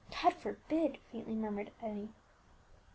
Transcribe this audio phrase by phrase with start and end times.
[0.09, 2.09] "God forbid!" faintly murmured Emmie.